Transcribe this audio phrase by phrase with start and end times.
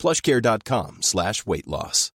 [0.00, 2.10] plushcare.com slash weight loss.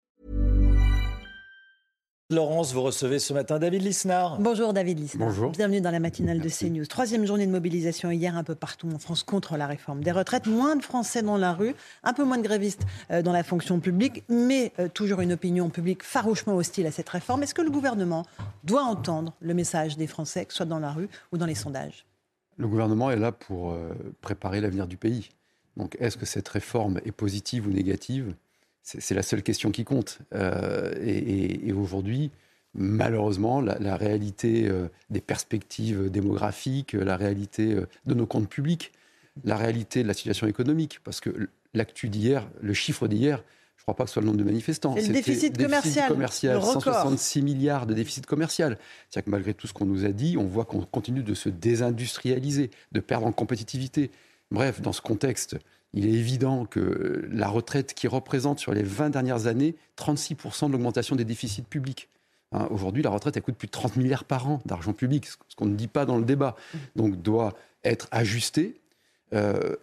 [2.32, 4.38] Laurence, vous recevez ce matin David Lisnard.
[4.40, 5.28] Bonjour David Lisnard.
[5.28, 5.50] Bonjour.
[5.50, 6.86] Bienvenue dans la matinale de CNews.
[6.86, 10.46] Troisième journée de mobilisation hier un peu partout en France contre la réforme des retraites.
[10.46, 13.80] Moins de Français dans la rue, un peu moins de grévistes euh, dans la fonction
[13.80, 17.42] publique, mais euh, toujours une opinion publique farouchement hostile à cette réforme.
[17.42, 18.24] Est-ce que le gouvernement
[18.64, 21.54] doit entendre le message des Français, que ce soit dans la rue ou dans les
[21.54, 22.06] sondages?
[22.56, 23.92] Le gouvernement est là pour euh,
[24.22, 25.28] préparer l'avenir du pays.
[25.76, 28.34] Donc est-ce que cette réforme est positive ou négative?
[28.82, 30.18] C'est la seule question qui compte.
[30.34, 32.32] Euh, et, et aujourd'hui,
[32.74, 38.92] malheureusement, la, la réalité euh, des perspectives démographiques, la réalité euh, de nos comptes publics,
[39.44, 43.44] la réalité de la situation économique, parce que l'actu d'hier, le chiffre d'hier,
[43.76, 44.94] je ne crois pas que ce soit le nombre de manifestants.
[44.96, 46.08] C'est le déficit commercial.
[46.08, 48.78] commercial 166 milliards de déficit commercial.
[49.08, 51.48] C'est-à-dire que malgré tout ce qu'on nous a dit, on voit qu'on continue de se
[51.48, 54.10] désindustrialiser, de perdre en compétitivité.
[54.52, 55.56] Bref, dans ce contexte,
[55.94, 60.72] il est évident que la retraite qui représente sur les 20 dernières années 36% de
[60.72, 62.10] l'augmentation des déficits publics.
[62.52, 65.64] Hein, Aujourd'hui, la retraite, coûte plus de 30 milliards par an d'argent public, ce qu'on
[65.64, 66.54] ne dit pas dans le débat.
[66.96, 68.78] Donc, doit être ajustée.
[69.32, 69.76] Euh,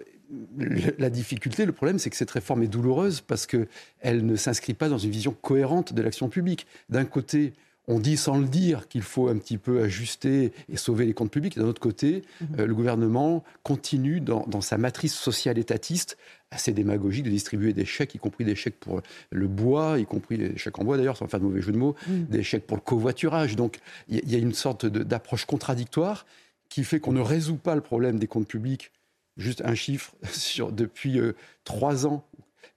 [1.00, 4.88] la difficulté, le problème, c'est que cette réforme est douloureuse parce qu'elle ne s'inscrit pas
[4.88, 6.68] dans une vision cohérente de l'action publique.
[6.90, 7.54] D'un côté,
[7.90, 11.32] on dit sans le dire qu'il faut un petit peu ajuster et sauver les comptes
[11.32, 11.58] publics.
[11.58, 12.46] D'un autre côté, mmh.
[12.60, 16.18] euh, le gouvernement continue dans, dans sa matrice sociale étatiste
[16.52, 20.38] assez démagogique de distribuer des chèques, y compris des chèques pour le bois, y compris
[20.38, 22.24] des chèques en bois d'ailleurs, sans faire de mauvais jeu de mots, mmh.
[22.26, 23.56] des chèques pour le covoiturage.
[23.56, 26.28] Donc il y, y, a une sorte d'approche contradictoire
[26.70, 28.92] qui fait qu'on ne résout pas le problème des comptes publics.
[29.36, 31.34] Juste un chiffre, sur, depuis euh,
[31.64, 32.24] trois ans,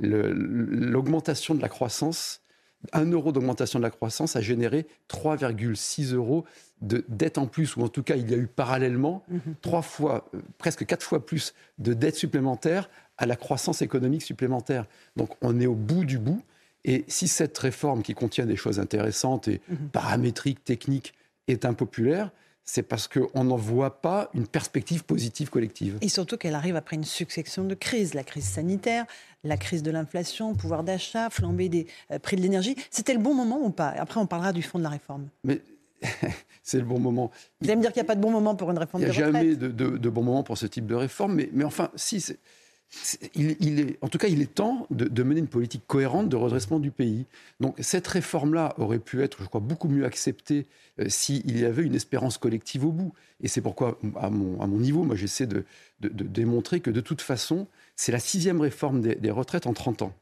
[0.00, 2.41] l'augmentation de la croissance
[2.92, 6.44] 1 euro d'augmentation de la croissance a généré 3,6 euros
[6.80, 9.38] de dette en plus, ou en tout cas, il y a eu parallèlement mmh.
[9.60, 14.86] trois fois, euh, presque quatre fois plus de dettes supplémentaires à la croissance économique supplémentaire.
[15.16, 16.42] Donc, on est au bout du bout.
[16.84, 19.74] Et si cette réforme, qui contient des choses intéressantes et mmh.
[19.92, 21.14] paramétriques, techniques,
[21.46, 22.30] est impopulaire,
[22.64, 25.98] c'est parce qu'on n'en voit pas une perspective positive collective.
[26.00, 29.04] Et surtout qu'elle arrive après une succession de crises, la crise sanitaire,
[29.44, 32.76] la crise de l'inflation, pouvoir d'achat, flambée des euh, prix de l'énergie.
[32.90, 33.88] C'était le bon moment ou pas?
[33.88, 35.28] Après, on parlera du fond de la réforme.
[35.44, 35.60] Mais
[36.62, 37.30] c'est le bon moment.
[37.60, 39.06] Vous allez me dire qu'il n'y a pas de bon moment pour une réforme Il
[39.06, 41.64] n'y a jamais de, de, de, bon moment pour ce type de réforme, mais, mais
[41.64, 42.24] enfin, si,
[43.34, 46.78] il, est, en tout cas, il est temps de, mener une politique cohérente de redressement
[46.78, 47.26] du pays.
[47.60, 50.66] Donc cette réforme-là aurait pu être, je crois, beaucoup mieux acceptée
[51.00, 53.12] euh, s'il y avait une espérance collective au bout.
[53.40, 55.64] Et c'est pourquoi, à mon, niveau, moi, j'essaie de,
[56.00, 57.66] démontrer que de toute façon,
[57.96, 60.14] c'est la sixième réforme des, des, retraites en 30 ans.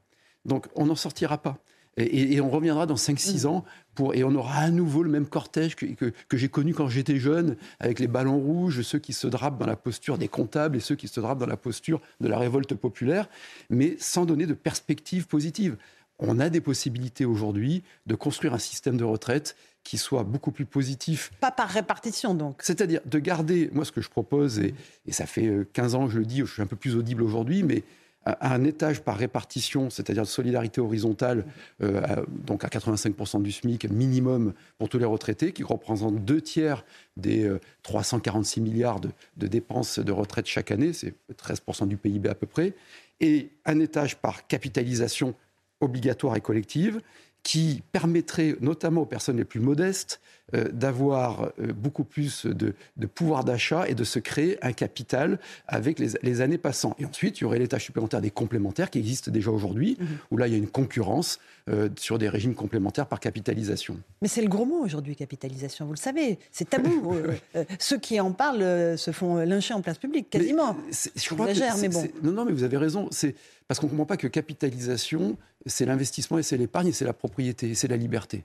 [0.45, 1.59] Donc on n'en sortira pas.
[1.97, 3.65] Et, et, on reviendra dans 5-6 ans
[3.95, 6.89] pour, et on aura à nouveau le même cortège que, que, que j'ai connu quand
[6.89, 10.77] j'étais jeune, avec les ballons rouges, ceux qui se drapent dans la posture des comptables
[10.77, 13.29] et ceux qui se drapent dans la posture de la révolte populaire,
[13.71, 15.77] mais sans donner de perspective positive.
[16.21, 20.67] On a des possibilités aujourd'hui de construire un système de retraite qui soit beaucoup plus
[20.67, 21.33] positif.
[21.41, 22.61] Pas par répartition, donc.
[22.63, 24.75] C'est-à-dire de garder, moi ce que je propose, et,
[25.07, 27.23] et, ça fait 15 ans que je le dis, je suis un peu plus audible
[27.23, 27.83] aujourd'hui, mais
[28.27, 31.47] un étage par répartition, c'est-à-dire de solidarité horizontale,
[31.83, 36.85] euh, donc à 85% du SMIC minimum pour tous les retraités, qui représente deux tiers
[37.17, 42.29] des euh, 346 milliards de, de, dépenses de retraite chaque année, c'est 13% du PIB
[42.29, 42.75] à peu près,
[43.21, 45.35] et un étage par capitalisation
[45.81, 47.01] obligatoire et collective,
[47.43, 50.21] qui permettrait notamment aux personnes les plus modestes
[50.55, 55.39] euh, d'avoir euh, beaucoup plus de, de pouvoir d'achat et de se créer un capital
[55.69, 56.97] avec les, les, années passant.
[56.99, 60.05] Et ensuite, il y aurait les tâches supplémentaires des complémentaires qui existent déjà aujourd'hui, mmh.
[60.31, 63.97] où là, il y a une concurrence euh, sur des régimes complémentaires par capitalisation.
[64.23, 66.39] Mais c'est le gros mot aujourd'hui, capitalisation, vous le savez.
[66.51, 67.15] C'est tabou.
[67.79, 70.77] Ceux qui en parlent se font lyncher en place publique, quasiment.
[71.15, 71.47] je crois
[71.81, 72.09] mais bon.
[72.23, 73.09] Non, non, mais vous avez raison.
[73.11, 73.35] C'est
[73.69, 75.37] parce qu'on ne comprend pas que capitalisation,
[75.67, 78.45] c'est l'investissement et c'est l'épargne et c'est la propriété et c'est la liberté.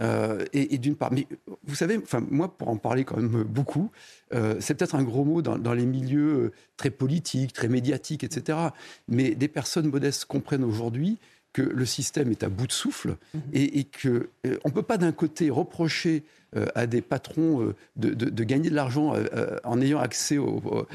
[0.00, 1.26] Euh, et, d'une part, mais
[1.64, 3.90] vous savez, enfin moi pour en parler quand même beaucoup,
[4.32, 8.58] euh, c'est peut-être un gros mot dans, dans, les milieux très politiques, très médiatiques, etc.
[9.08, 11.18] Mais des personnes modestes comprennent aujourd'hui
[11.52, 13.40] que le système est à bout de souffle mhm.
[13.52, 16.24] et, qu'on ne peut pas d'un côté reprocher
[16.74, 19.14] à des patrons de, gagner de l'argent
[19.62, 20.36] en ayant accès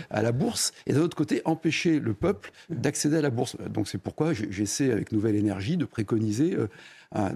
[0.10, 3.56] à la bourse, et d'un autre côté, empêcher le peuple d'accéder à la bourse.
[3.70, 6.58] Donc c'est pourquoi j'essaie, avec Nouvelle Énergie, de préconiser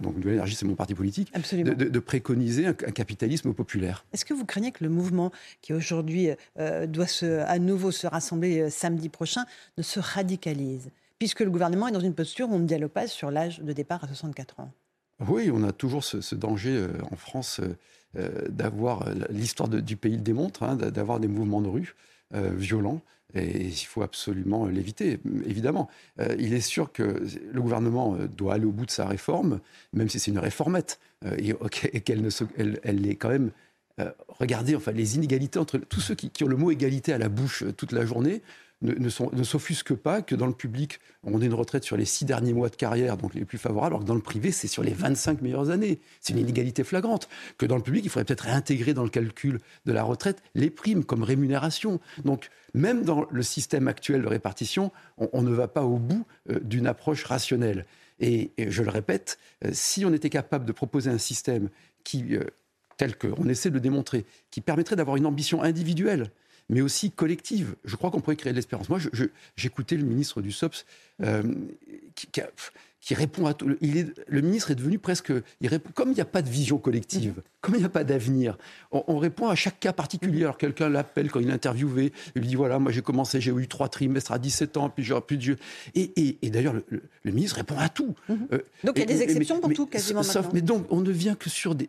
[0.02, 4.06] donc Nouvelle Énergie, c'est mon parti politique, de, préconiser un, capitalisme populaire.
[4.14, 5.32] Est-ce que vous craignez que le mouvement
[5.62, 6.30] qui aujourd'hui
[6.60, 9.46] euh, doit se, à nouveau se rassembler euh, samedi prochain
[9.78, 10.90] ne se radicalise?
[11.20, 13.74] Puisque le gouvernement est dans une posture où on ne dialogue pas sur l'âge de
[13.74, 14.72] départ à 64 ans.
[15.28, 17.62] Oui, on a toujours ce, danger euh, en France
[18.50, 21.96] d'avoir, l'histoire du pays le démontre, hein, d'avoir des mouvements de rue
[22.32, 23.02] violents.
[23.36, 25.88] Et il faut absolument l'éviter, évidemment.
[26.20, 29.60] Euh, il est sûr que le gouvernement euh, doit aller au bout de sa réforme,
[29.94, 32.28] même si c'est une réformette, euh, et, qu'elle
[32.84, 33.52] elle, est quand même.
[34.30, 37.64] regardez enfin, les inégalités entre tous ceux qui, ont le mot égalité à la bouche
[37.78, 38.42] toute la journée
[38.82, 42.26] ne, ne s'offusquent pas que dans le public, on ait une retraite sur les six
[42.26, 44.84] derniers mois de carrière, donc les plus favorables, alors que dans le privé, c'est sur
[44.84, 46.00] les 25 meilleures années.
[46.22, 47.28] C'est une inégalité flagrante.
[47.58, 50.70] Que dans le public, il faudrait peut-être réintégrer dans le calcul de la retraite les
[50.70, 52.00] primes comme rémunération.
[52.24, 56.60] Donc, même dans le système actuel de répartition, on, ne va pas au bout euh,
[56.62, 57.86] d'une approche rationnelle.
[58.20, 61.70] Et, je le répète, euh, si on était capable de proposer un système
[62.04, 62.44] qui, euh,
[62.98, 66.32] tel qu'on essaie de le démontrer, qui permettrait d'avoir une ambition individuelle,
[66.70, 67.76] mais aussi collective.
[67.84, 68.90] Je crois qu'on pourrait créer de l'espérance.
[68.90, 69.00] Moi,
[69.56, 70.86] j'écoutais le ministre du SOPS
[72.16, 72.50] qui, qui, a,
[73.02, 73.76] qui répond à tout.
[73.82, 75.32] Il est, le ministre est devenu presque.
[75.62, 77.44] Il répond, comme il n'y a pas de vision collective, mhm.
[77.62, 78.58] comme il n'y a pas d'avenir,
[78.92, 80.44] on, répond à chaque cas particulier.
[80.44, 83.52] Alors quelqu'un l'appelle quand il est interviewé, il lui dit voilà, moi j'ai commencé, j'ai
[83.52, 85.56] eu trois trimestres à 17 ans, puis j'aurai plus de jeu.
[85.96, 88.16] Et, et, d'ailleurs, le, ministre répond à tout.
[88.28, 88.48] Mhm.
[88.54, 90.22] Euh, donc il y a des exceptions pour tout, quasiment.
[90.22, 91.88] Sauf, mais donc on ne vient que sur des,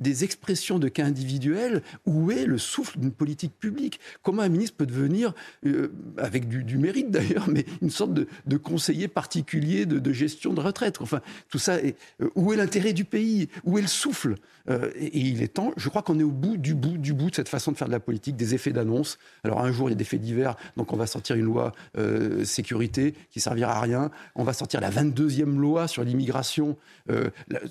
[0.00, 1.82] des, expressions de cas individuels.
[2.06, 4.00] Où est le souffle d'une politique publique?
[4.22, 5.34] Comment un ministre peut devenir,
[5.66, 10.60] euh, avec du, mérite d'ailleurs, mais une sorte de, de conseiller particulier de, gestion de
[10.60, 10.96] retraite.
[11.00, 11.92] Enfin, tout ça, euh,
[12.34, 13.48] où est l'intérêt du pays?
[13.64, 14.36] Où est le souffle?
[14.70, 17.30] Euh, et, il est temps, je crois qu'on est au bout du bout du bout
[17.30, 19.18] de cette façon de faire de la politique, des effets d'annonce.
[19.44, 21.72] Alors un jour, il y a des faits divers, donc on va sortir une loi
[21.96, 24.10] euh, sécurité qui servira à rien.
[24.34, 26.76] On va sortir la 22e loi sur l'immigration,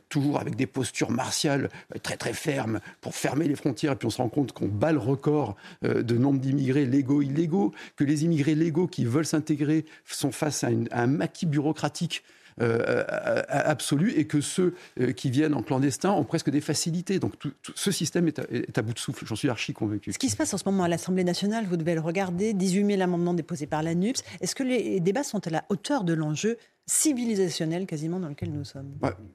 [0.10, 1.70] toujours avec des postures martiales
[2.02, 3.94] très très fermes pour fermer les frontières.
[3.94, 7.74] Et puis on se rend compte qu'on bat le record de nombre d'immigrés légaux, illégaux,
[7.96, 12.24] que les immigrés légaux qui veulent s'intégrer sont face à un maquis bureaucratique
[12.60, 17.20] euh, euh, absolue et que ceux euh, qui viennent en clandestin ont presque des facilités.
[17.20, 20.12] Donc tout, ce système est à, bout de souffle, j'en suis archi convaincu.
[20.12, 22.88] Ce qui se passe en ce moment à l'Assemblée nationale, vous devez le regarder, 18
[22.88, 24.24] 000 amendements déposés par la NUPS.
[24.42, 26.58] Est-ce que les débats sont à la hauteur de l'enjeu
[26.88, 28.94] civilisationnel quasiment dans lequel nous sommes.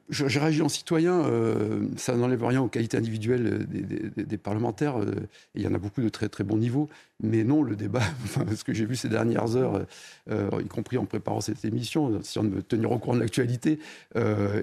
[0.09, 5.13] J'ai réagi en citoyen, euh, ça n'enlève rien aux qualités individuelles des, parlementaires, euh,
[5.53, 6.89] il y en a beaucoup de très très bons niveaux,
[7.21, 8.01] mais non, le débat,
[8.55, 9.85] ce que j'ai vu ces dernières heures,
[10.31, 13.79] euh, y compris en préparant cette émission, si on me tenir au courant de l'actualité,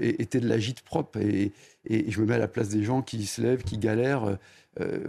[0.01, 1.53] était de l'agite propre, et,
[1.85, 4.39] et, je me mets à la place des gens qui se lèvent, qui galèrent,
[4.79, 5.05] euh,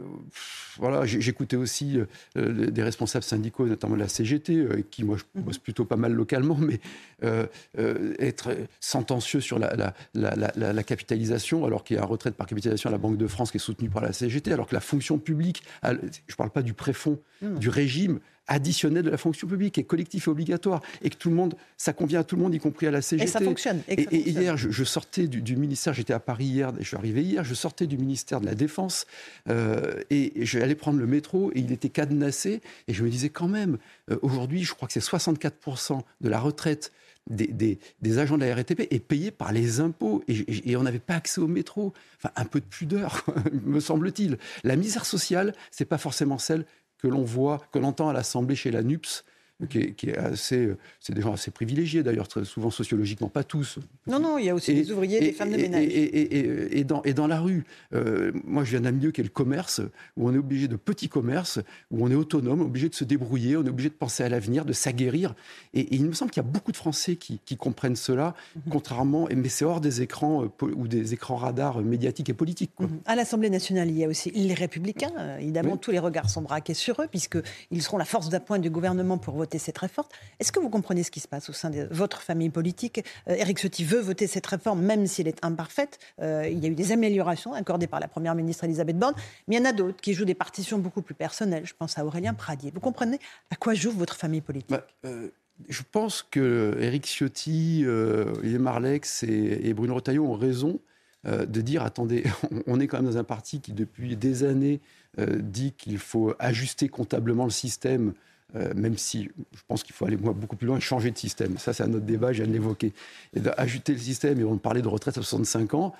[0.77, 2.00] voilà, j'écoutais aussi
[2.35, 5.45] euh, des responsables syndicaux, notamment la CGT, euh, qui moi je mhm.
[5.45, 6.79] bosse plutôt pas mal localement, mais
[8.19, 12.91] être sentencieux sur la, la, capitalisation, alors qu'il y a un retraite par capitalisation à
[12.91, 15.63] la Banque de France qui est soutenue par la CGT, alors que la fonction publique,
[15.83, 20.27] je ne parle pas du préfond, du régime, additionnel de la fonction publique, est collectif
[20.27, 22.88] et obligatoire, et que tout le monde, ça convient à tout le monde, y compris
[22.88, 23.27] à la CGT.
[23.27, 23.81] Et ça fonctionne.
[23.88, 27.53] Et, hier, je, sortais du, ministère, j'étais à Paris hier, je suis arrivé hier, je
[27.53, 29.05] sortais du ministère de la Défense,
[29.49, 33.29] euh, et, je vais prendre le métro, et il était cadenassé, et je me disais
[33.29, 33.77] quand même,
[34.09, 36.91] euh, aujourd'hui, je crois que c'est 64% de la retraite
[37.29, 41.39] des, agents de la RATP est payée par les impôts et, on n'avait pas accès
[41.39, 41.93] au métro.
[42.17, 43.25] Enfin, un peu de pudeur,
[43.65, 44.38] me semble-t-il.
[44.63, 46.65] La misère sociale, c'est pas forcément celle
[47.01, 49.25] que l'on voit, que l'on entend à l'Assemblée chez la NUPS,
[49.70, 53.80] qui est, assez, c'est des gens assez privilégiés d'ailleurs, souvent sociologiquement, pas tous.
[54.08, 55.86] Non, non, il y a aussi des ouvriers, des femmes de ménage.
[55.86, 57.63] Et, dans, et dans la rue,
[57.94, 59.82] euh, moi je viens d'un milieu qui est le commerce,
[60.18, 61.60] où on est obligé de petits commerces,
[61.91, 64.65] où on est autonome, obligé de se débrouiller, on est obligé de penser à l'avenir,
[64.65, 65.36] de s'aguerrir.
[65.74, 68.62] Et, il me semble qu'il y a beaucoup de Français qui, comprennent cela, mhm.
[68.72, 72.72] contrairement, mais c'est hors des écrans euh, ou des écrans radars médiatiques et politiques.
[72.75, 72.88] Quoi.
[72.88, 73.01] Mhm.
[73.06, 75.12] À l'Assemblée nationale, il y a aussi les Républicains.
[75.20, 78.70] Euh, évidemment, tous les regards sont braqués sur eux, puisqu'ils seront la force d'appoint du
[78.70, 80.08] gouvernement pour voter cette réforme.
[80.39, 83.03] Est-ce que vous comprenez ce qui se passe au sein de votre famille politique?
[83.27, 86.00] Eric euh, Ciotti veut voter cette réforme, même si elle est imparfaite.
[86.22, 89.15] Euh, il y a eu des améliorations accordées par la Première ministre Elisabeth Borne,
[89.48, 91.65] mais il y en a d'autres qui jouent des partitions beaucoup plus personnelles.
[91.65, 92.72] Je pense à Aurélien Pradier.
[92.74, 94.72] Vous comprenez à quoi joue votre famille politique?
[94.72, 95.29] Bah, euh,
[95.70, 100.79] Je pense que Éric Ciotti, Olivier Marlex et, Bruno Retailleau ont raison
[101.24, 102.24] de dire attendez,
[102.67, 104.81] on est quand même dans un parti qui depuis des années
[105.20, 108.13] dit qu'il faut ajuster comptablement le système
[108.55, 111.58] euh, même si je pense qu'il faut aller beaucoup plus loin changer de système.
[111.58, 112.93] Ça, c'est un autre débat, je viens de l'évoquer.
[113.34, 115.93] Et d'ajouter le système, et on parlait de retraite à 65 ans,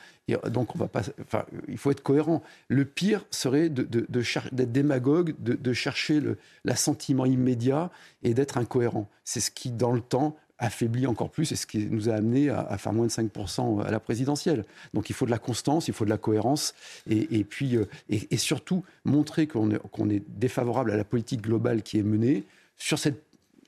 [0.50, 2.44] donc on va pas, enfin, il faut être cohérent.
[2.68, 6.22] Le pire serait d'être de, de, démagogue, de, chercher
[6.66, 7.90] l'assentiment immédiat
[8.24, 9.10] et d'être incohérent.
[9.24, 12.50] C'est ce qui, dans le temps, affaiblit encore plus et ce qui nous a amené
[12.50, 14.64] à, faire moins de 5% à la présidentielle.
[14.94, 16.76] Donc il faut de la constance, il faut de la cohérence
[17.10, 21.98] et, puis euh, et, surtout montrer qu'on est, est défavorable à la politique globale qui
[21.98, 22.44] est menée.
[22.78, 23.24] Sur cette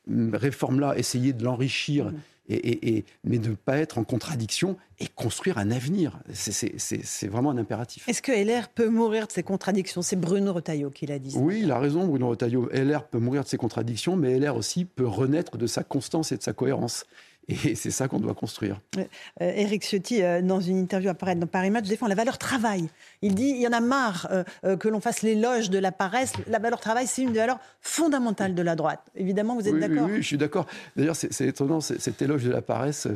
[0.08, 2.12] réforme-là, essayer de l'enrichir
[2.50, 6.20] et, mais ne pas être en contradiction et construire un avenir.
[6.34, 8.08] C'est vraiment un impératif.
[8.08, 10.02] Est-ce que LR peut mourir de ses contradictions?
[10.02, 11.36] C'est Bruno Retailleau qui l'a dit.
[11.38, 12.70] Oui, il a raison, Bruno Retailleau.
[12.72, 16.38] LR peut mourir de ses contradictions, mais LR aussi peut renaître de sa constance et
[16.38, 17.06] de sa cohérence.
[17.50, 18.80] Et c'est ça qu'on doit construire.
[18.98, 19.04] Euh,
[19.40, 22.90] Éric Ciotti, euh, dans une interview apparaître dans Paris Match, défend la valeur travail.
[23.22, 26.34] Il dit il y en a marre euh, que l'on fasse l'éloge de la paresse.
[26.48, 29.02] La valeur travail, c'est une des valeurs fondamentales de la droite.
[29.16, 30.66] Évidemment, vous êtes d'accord oui, oui, je suis d'accord.
[30.96, 33.08] D'ailleurs, c'est étonnant, cet éloge de la paresse.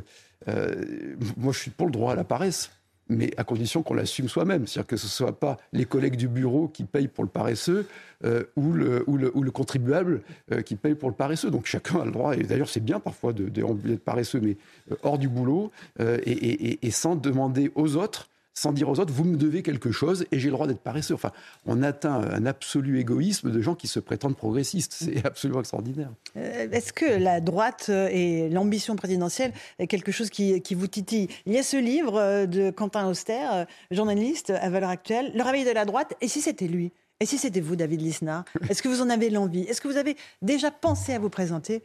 [0.46, 2.72] moi, je suis pour le droit à la paresse
[3.10, 4.68] mais à condition qu'on l'assume soi-même.
[4.68, 7.88] C'est-à-dire que ce ne soit pas les collègues du bureau qui payent pour le paresseux
[8.26, 10.22] euh, ou, le, ou, le, ou, le, contribuable
[10.52, 11.52] euh, qui paye pour le paresseux.
[11.52, 14.58] Donc chacun a le droit, et d'ailleurs c'est bien parfois de, de, paresseux, mais
[14.92, 19.38] euh, hors du boulot et, sans demander aux autres sans dire aux autres, vous me
[19.38, 21.14] devez quelque chose et j'ai le droit d'être paresseux.
[21.14, 21.32] Enfin,
[21.68, 24.94] on atteint un absolu égoïsme de gens qui se prétendent progressistes.
[24.94, 26.10] C'est absolument extraordinaire.
[26.38, 31.28] Euh, est-ce que la droite et l'ambition présidentielle est quelque chose qui, vous titille?
[31.46, 35.44] Il y a ce livre euh, de Quentin Auster, euh, journaliste à Valeur Actuelle, Le
[35.44, 36.16] réveil de la droite.
[36.22, 36.92] Et si c'était lui?
[37.20, 38.44] Et si c'était vous, David Lisnard?
[38.70, 39.66] Est-ce que vous en avez l'envie?
[39.66, 41.84] Est-ce que vous avez déjà pensé à vous présenter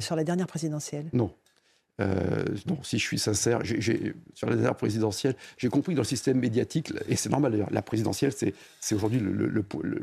[0.00, 1.04] sur la dernière présidentielle?
[1.12, 1.30] Non.
[2.00, 3.60] Euh, non, si je suis sincère,
[4.34, 7.70] sur la dernière présidentielle, j'ai compris que dans le système médiatique, et c'est normal d'ailleurs,
[7.70, 9.62] la présidentielle, c'est aujourd'hui le,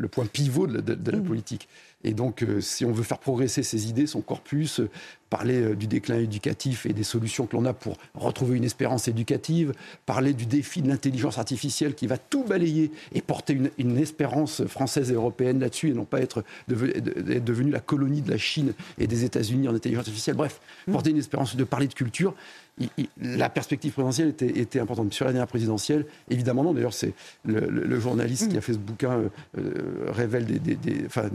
[0.10, 1.24] point pivot de, la mmh.
[1.24, 1.68] politique.
[2.04, 4.90] Et donc, euh, si on veut faire progresser ses idées, son corpus, euh,
[5.32, 9.08] parler euh, du déclin éducatif et des solutions que l'on a pour retrouver une espérance
[9.08, 9.74] éducative,
[10.06, 15.10] parler du défi de l'intelligence artificielle qui va tout balayer et porter une, espérance française
[15.12, 19.24] et européenne là-dessus et non pas être, devenue la colonie de la Chine et des
[19.24, 20.36] États-Unis en intelligence artificielle.
[20.36, 20.92] Bref, mmh.
[20.92, 22.36] porter une espérance de parler de culture
[23.20, 25.14] la perspective présidentielle était, importante.
[25.14, 26.74] Sur la dernière présidentielle, évidemment non.
[26.74, 27.14] D'ailleurs, c'est
[27.44, 29.72] le, journaliste qui a fait ce bouquin euh,
[30.10, 31.30] révèle des, enfin,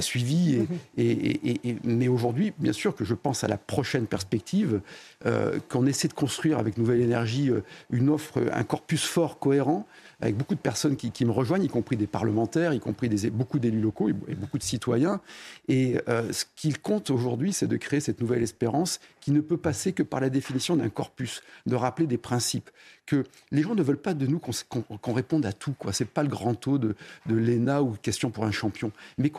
[0.00, 0.66] m'a suivi.
[0.96, 4.80] Et, mais aujourd'hui, bien sûr que je pense à la prochaine perspective,
[5.26, 7.50] euh, qu'on essaie de construire avec Nouvelle Énergie
[7.90, 9.86] une offre, un corpus fort, cohérent,
[10.20, 13.58] avec beaucoup de personnes qui, me rejoignent, y compris des parlementaires, y compris des, beaucoup
[13.58, 15.20] d'élus locaux et, beaucoup de citoyens.
[15.68, 19.56] Et euh, ce qu'il compte aujourd'hui, c'est de créer cette nouvelle espérance qui ne peut
[19.56, 22.70] passer que par la définition d'un corpus, de rappeler des principes.
[23.06, 25.74] Que les gens ne veulent pas de nous qu'on réponde à tout.
[25.90, 26.94] Ce n'est pas le grand taux de,
[27.26, 28.92] de l'ENA ou question pour un champion.
[29.18, 29.30] Mais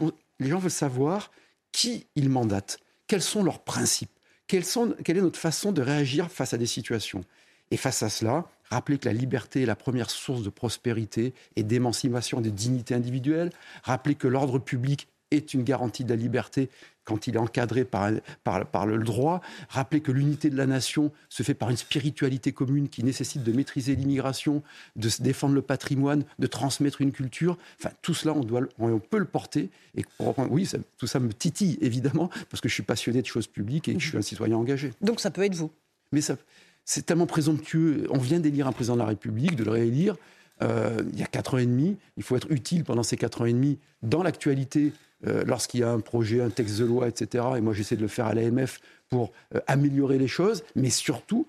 [0.41, 1.31] les gens veulent savoir
[1.71, 4.12] qui ils mandatent, quels sont leurs principes,
[4.48, 7.24] quelle est notre façon de réagir face à des situations.
[7.69, 11.63] Et face à cela, rappeler que la liberté est la première source de prospérité et
[11.63, 13.51] d'émancipation des dignités individuelles,
[13.83, 16.69] rappeler que l'ordre public est une garantie de la liberté
[17.03, 18.11] quand il est encadré par,
[18.43, 22.89] par, le droit, rappeler que l'unité de la nation se fait par une spiritualité commune
[22.89, 24.61] qui nécessite de maîtriser l'immigration,
[24.95, 27.57] de se défendre le patrimoine, de transmettre une culture.
[27.79, 29.69] Enfin, tout cela, on, doit, on peut le porter.
[29.95, 30.05] Et
[30.50, 33.95] oui, tout ça me titille, évidemment, parce que je suis passionné de choses publiques et
[33.95, 34.93] que je suis un citoyen engagé.
[35.01, 35.71] Donc ça peut être vous
[36.11, 36.38] Mais ça,
[36.85, 38.07] c'est tellement présomptueux.
[38.11, 40.15] On vient d'élire un président de la République, de le réélire.
[40.61, 41.97] Euh, il y a quatre ans et demi.
[42.17, 44.93] Il faut être utile pendant ces quatre ans et demi dans l'actualité,
[45.28, 47.46] euh, lorsqu'il y a un projet, un texte de loi, etc.
[47.58, 50.63] Et moi, j'essaie de le faire à l'AMF pour euh, améliorer les choses.
[50.75, 51.48] Mais surtout,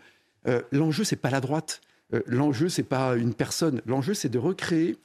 [0.72, 1.80] l'enjeu, c'est pas la droite.
[2.26, 3.80] l'enjeu, c'est pas une personne.
[3.86, 4.96] L'enjeu, c'est de recréer.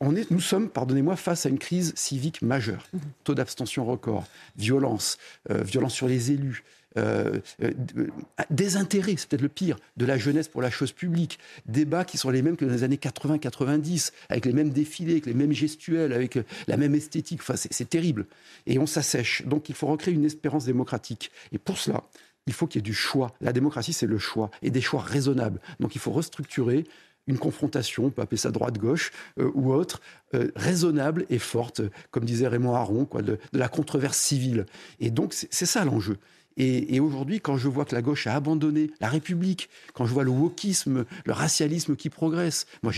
[0.00, 2.88] On est, nous sommes, pardonnez-moi, face à une crise civique majeure.
[2.92, 2.98] Mmh.
[3.22, 4.24] Taux d'abstention record,
[4.56, 5.18] violence,
[5.48, 6.64] violence sur les élus,
[6.96, 7.72] euh, euh,
[8.50, 12.30] désintérêt, c'est peut-être le pire, de la jeunesse pour la chose publique, débats qui sont
[12.30, 16.12] les mêmes que dans les années 80-90, avec les mêmes défilés, avec les mêmes gestuels,
[16.12, 18.26] avec euh, la même esthétique, enfin c'est terrible.
[18.66, 19.42] Et on s'assèche.
[19.46, 21.30] Donc il faut recréer une espérance démocratique.
[21.52, 22.04] Et pour cela,
[22.46, 23.34] il faut qu'il y ait du choix.
[23.40, 25.60] La démocratie, c'est le choix, et des choix raisonnables.
[25.80, 26.84] Donc il faut restructurer
[27.26, 30.02] une confrontation, on peut appeler ça droite-gauche ou autre,
[30.54, 34.66] raisonnable et forte, comme disait Raymond Aron, quoi, de, la controverse civile.
[35.00, 36.18] Et donc c'est ça l'enjeu.
[36.56, 40.24] Et, aujourd'hui, quand je vois que la gauche a abandonné la République, quand je vois
[40.24, 42.92] le wokisme, le racialisme qui progresse, moi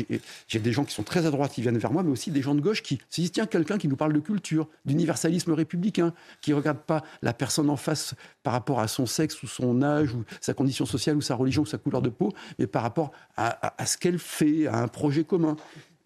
[0.49, 2.43] j'ai des gens qui sont très à droite qui viennent vers moi, mais aussi des
[2.43, 6.13] gens de gauche qui se disent tiens, quelqu'un qui nous parle de culture, d'universalisme républicain,
[6.43, 9.83] qui ne regarde pas la personne en face par rapport à son sexe ou son
[9.83, 12.83] âge ou sa condition sociale ou sa religion ou sa couleur de peau, mais par
[12.83, 15.57] rapport à, à ce qu'elle fait, à un projet commun.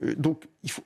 [0.02, 0.84] Euh, donc il faut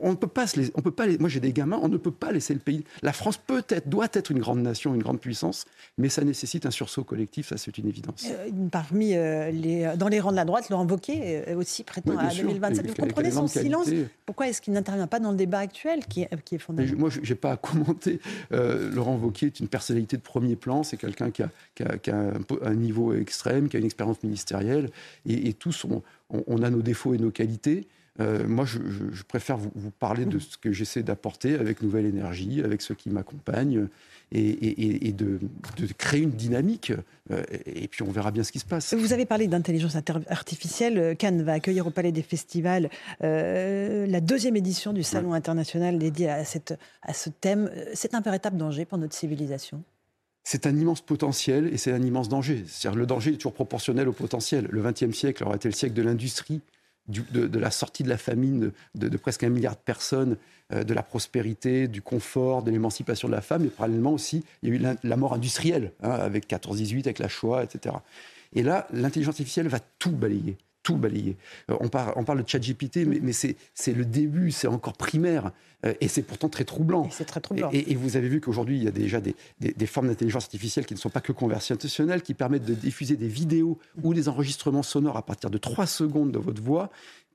[0.00, 2.10] on, ne peut pas se on peut pas moi j'ai des gamins, on ne peut
[2.10, 2.84] pas laisser le pays.
[3.02, 5.66] La France peut-être, doit être une grande nation, une grande puissance,
[5.98, 8.26] mais ça nécessite un sursaut collectif, ça c'est une évidence.
[8.30, 12.34] Euh, parmi euh, les, dans les rangs de la droite, Laurent Wauquiez aussi prétend à
[12.34, 12.86] 2027.
[12.86, 13.88] Vous comprenez son silence
[14.26, 17.10] Pourquoi est-ce qu'il n'intervient pas dans le débat actuel qui est, qui est fondamental Moi,
[17.10, 18.20] je n'ai pas à commenter.
[18.50, 22.74] Laurent Wauquiez est une personnalité de premier plan, c'est quelqu'un qui a, qui a, un,
[22.74, 24.90] niveau extrême, qui a une expérience ministérielle,
[25.26, 25.86] et, tous,
[26.30, 27.86] on a nos défauts et nos qualités.
[28.20, 28.78] Euh, moi, je,
[29.24, 33.88] préfère vous, parler de ce que j'essaie d'apporter avec Nouvelle Énergie, avec ceux qui m'accompagnent,
[34.32, 35.40] et, de,
[35.98, 36.92] créer une dynamique.
[37.30, 38.94] Euh, et puis, on verra bien ce qui se passe.
[38.94, 39.96] Vous avez parlé d'intelligence
[40.28, 41.16] artificielle.
[41.16, 42.88] Cannes va accueillir au Palais des Festivals
[43.22, 47.70] euh, la deuxième édition du Salon international dédié à, cette, à ce thème.
[47.94, 49.82] C'est un véritable danger pour notre civilisation?
[50.46, 52.64] C'est un immense potentiel et c'est un immense danger.
[52.66, 54.68] C'est-à-dire le danger est toujours proportionnel au potentiel.
[54.70, 56.60] Le XXe siècle aura été le siècle de l'industrie,
[57.08, 60.36] de, la sortie de la famine de, presque un milliard de personnes,
[60.72, 64.68] euh, de la prospérité, du confort, de l'émancipation de la femme, et parallèlement aussi, il
[64.68, 67.96] y a eu la, mort industrielle, hein, avec 14-18, avec la Shoah, etc.
[68.54, 71.36] Et là, l'intelligence artificielle va tout balayer tout balayer.
[71.70, 73.56] Euh, on, parle, on parle de ChatGPT, mais, mais c'est
[73.92, 75.50] le début, c'est encore primaire.
[75.84, 77.08] Euh, et c'est pourtant très troublant.
[77.10, 77.70] C'est très troublant.
[77.72, 80.94] Et, vous avez vu qu'aujourd'hui, il y a déjà des, des, formes d'intelligence artificielle qui
[80.94, 85.16] ne sont pas que conversationnelles, qui permettent de diffuser des vidéos ou des enregistrements sonores
[85.16, 86.90] à partir de 3 secondes de votre voix,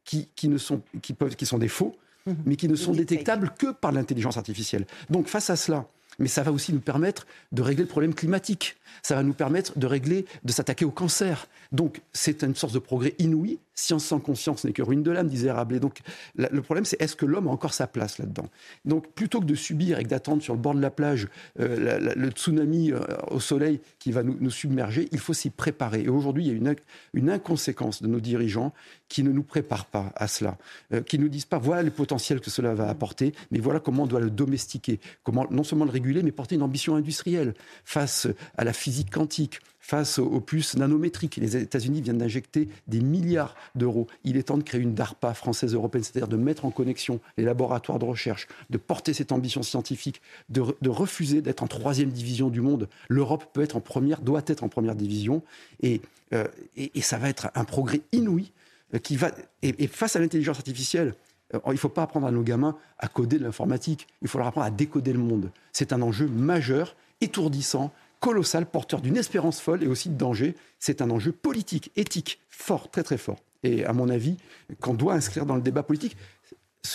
[0.06, 2.36] qui, qui ne sont, qui peuvent, qui sont des faux, mhm.
[2.46, 4.86] mais qui ne sont détectables que par l'intelligence artificielle.
[5.10, 5.88] Donc face à cela,
[6.20, 8.76] mais ça va aussi nous permettre de régler le problème climatique.
[9.02, 11.48] Ça va nous permettre de régler, de s'attaquer au cancer.
[11.72, 13.60] Donc, c'est une source de progrès inouï.
[13.76, 15.80] Science sans conscience n'est que ruine de l'âme, disait Rabelais.
[15.80, 16.00] Donc,
[16.36, 18.50] le problème, c'est est-ce que l'homme a encore sa place là-dedans?
[18.84, 22.30] Donc, plutôt que de subir et d'attendre sur le bord de la plage euh, le
[22.32, 23.00] tsunami euh,
[23.32, 26.02] au soleil qui va nous, submerger, il faut s'y préparer.
[26.02, 26.76] Et aujourd'hui, il y a une,
[27.14, 28.74] une, inconséquence de nos dirigeants
[29.08, 30.58] qui ne nous préparent pas à cela,
[30.94, 34.04] euh, qui nous disent pas voilà le potentiel que cela va apporter, mais voilà comment
[34.04, 37.54] on doit le domestiquer, comment non seulement le réguler, mais porter une ambition industrielle
[37.86, 41.38] face à la physique quantique, face aux puces nanométriques.
[41.38, 44.08] Les États-Unis viennent d'injecter des milliards d'euros.
[44.24, 47.44] Il est temps de créer une DARPA française européenne, c'est-à-dire de mettre en connexion les
[47.44, 52.62] laboratoires de recherche, de porter cette ambition scientifique, de, refuser d'être en troisième division du
[52.62, 52.88] monde.
[53.08, 55.42] L'Europe peut être en première, doit être en première division,
[55.82, 56.02] et,
[56.34, 56.46] euh,
[57.02, 58.52] ça va être un progrès inouï
[58.94, 59.32] euh, qui va.
[59.64, 61.16] Et, face à l'intelligence artificielle,
[61.54, 64.08] il ne faut pas apprendre à nos gamins à coder de l'informatique.
[64.22, 65.52] Il faut leur apprendre à décoder le monde.
[65.72, 70.56] C'est un enjeu majeur, étourdissant, colossal, porteur d'une espérance folle et aussi de danger.
[70.80, 73.40] C'est un enjeu politique, éthique, fort, très très fort.
[73.64, 74.38] Et à mon avis,
[74.80, 76.16] qu'on doit inscrire dans le débat politique,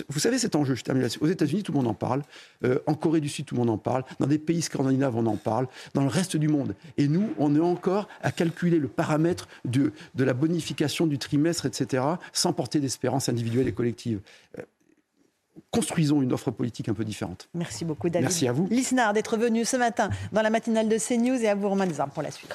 [0.08, 2.22] vous savez cet enjeu, je termine Aux États-Unis, tout le monde en parle.
[2.64, 4.04] Euh, en Corée du Sud, tout le monde en parle.
[4.18, 5.68] Dans des pays scandinaves, on en parle.
[5.92, 6.74] Dans le reste du monde.
[6.96, 11.66] Et nous, on est encore à calculer le paramètre de, de la bonification du trimestre,
[11.66, 14.20] etc., sans porter d'espérance individuelle et collective.
[14.58, 14.62] Euh,
[15.70, 17.48] construisons une offre politique un peu différente.
[17.54, 18.24] Merci beaucoup, David.
[18.24, 18.66] Merci à vous.
[18.70, 22.10] Lisnard d'être venu ce matin dans la matinale de CNews et à vous, Romain Desarmes,
[22.10, 22.54] pour la suite.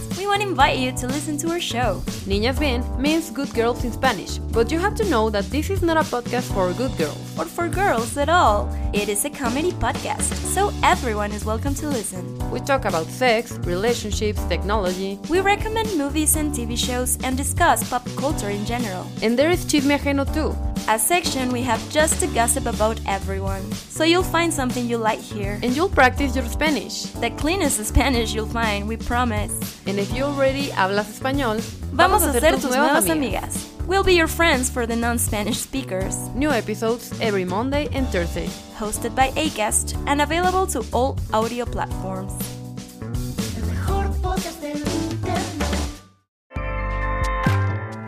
[0.21, 2.03] We want to invite you to listen to our show.
[2.29, 5.81] Niñas Bien means good girls in Spanish, but you have to know that this is
[5.81, 7.17] not a podcast for good girls.
[7.39, 8.69] Or for girls at all.
[8.93, 12.23] It is a comedy podcast, so everyone is welcome to listen.
[12.51, 15.17] We talk about sex, relationships, technology.
[15.27, 19.07] We recommend movies and TV shows and discuss pop culture in general.
[19.23, 20.55] And there is Chisme Ajeno too
[20.87, 23.61] a section we have just to gossip about everyone.
[23.71, 25.59] So you'll find something you like here.
[25.63, 27.03] And you'll practice your Spanish.
[27.03, 29.51] The cleanest Spanish you'll find, we promise.
[29.85, 31.59] And if you already hablas español,
[31.91, 33.41] vamos, vamos a ser tus, tus nuevas amigas.
[33.41, 33.87] amigas.
[33.87, 36.15] We'll be your friends for the non-Spanish speakers.
[36.35, 38.47] New episodes every Monday and Thursday.
[38.77, 42.60] Hosted by Acast and available to all audio platforms.